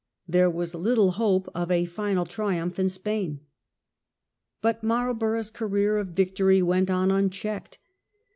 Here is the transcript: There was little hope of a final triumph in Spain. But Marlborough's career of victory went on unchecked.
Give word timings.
There 0.27 0.49
was 0.49 0.73
little 0.73 1.11
hope 1.11 1.47
of 1.53 1.69
a 1.69 1.85
final 1.85 2.25
triumph 2.25 2.79
in 2.79 2.89
Spain. 2.89 3.41
But 4.59 4.81
Marlborough's 4.81 5.51
career 5.51 5.97
of 5.99 6.07
victory 6.07 6.59
went 6.63 6.89
on 6.89 7.11
unchecked. 7.11 7.77